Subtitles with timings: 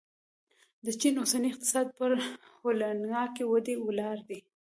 [0.85, 2.11] د چین اوسنی اقتصاد پر
[2.61, 4.39] هولناکې ودې ولاړ دی.